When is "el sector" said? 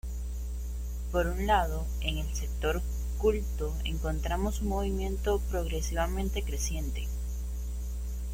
2.17-2.81